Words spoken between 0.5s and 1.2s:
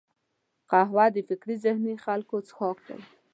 قهوه د